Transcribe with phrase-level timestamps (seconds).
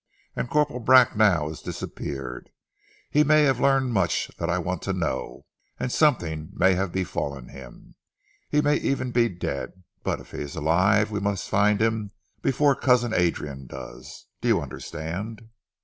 [0.35, 2.49] And Corporal Bracknell has disappeared.
[3.11, 5.45] He may have learned much that I want to know,
[5.79, 7.93] and something may have befallen him.
[8.49, 12.09] He may even be dead, but if he is alive we must find him
[12.41, 14.25] before Cousin Adrian does.
[14.41, 15.47] Do you understand?"